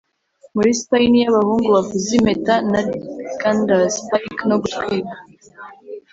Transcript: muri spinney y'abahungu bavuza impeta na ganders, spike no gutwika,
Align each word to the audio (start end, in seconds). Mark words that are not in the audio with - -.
muri 0.55 0.69
spinney 0.79 1.21
y'abahungu 1.23 1.67
bavuza 1.75 2.11
impeta 2.19 2.55
na 2.71 2.79
ganders, 3.41 3.93
spike 4.01 4.41
no 4.49 4.55
gutwika, 4.61 5.15